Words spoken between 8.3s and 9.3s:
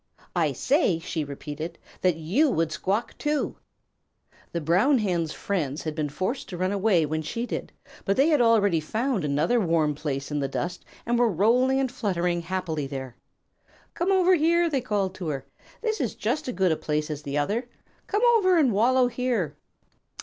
already found